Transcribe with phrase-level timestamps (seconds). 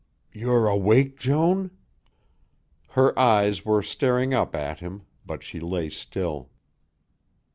[0.33, 1.69] "You're awake, Joan?"
[2.89, 6.49] Her eyes were staring up at him, but she lay still.